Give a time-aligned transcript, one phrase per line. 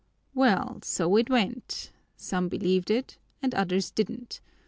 [0.33, 4.41] "Well, so it went" some believed it and others didn't.